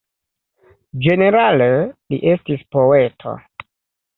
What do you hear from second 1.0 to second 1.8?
Ĝenerale